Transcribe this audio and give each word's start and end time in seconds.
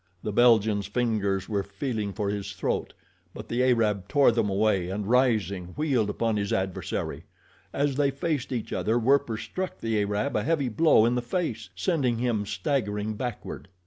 The 0.23 0.31
Belgian's 0.31 0.87
fingers 0.87 1.47
were 1.47 1.61
feeling 1.61 2.11
for 2.11 2.29
his 2.31 2.53
throat, 2.53 2.95
but 3.35 3.47
the 3.49 3.61
Arab 3.63 4.07
tore 4.07 4.31
them 4.31 4.49
away, 4.49 4.89
and 4.89 5.05
rising 5.05 5.75
wheeled 5.77 6.09
upon 6.09 6.37
his 6.37 6.51
adversary. 6.51 7.25
As 7.71 7.97
they 7.97 8.09
faced 8.09 8.51
each 8.51 8.73
other 8.73 8.97
Werper 8.97 9.37
struck 9.37 9.79
the 9.79 9.99
Arab 10.01 10.35
a 10.35 10.41
heavy 10.41 10.69
blow 10.69 11.05
in 11.05 11.13
the 11.13 11.21
face, 11.21 11.69
sending 11.75 12.17
him 12.17 12.47
staggering 12.47 13.13
backward. 13.13 13.67